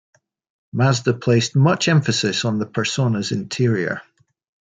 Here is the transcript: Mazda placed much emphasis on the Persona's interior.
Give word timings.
Mazda 0.73 1.13
placed 1.13 1.55
much 1.55 1.87
emphasis 1.87 2.43
on 2.43 2.57
the 2.57 2.65
Persona's 2.65 3.31
interior. 3.31 4.01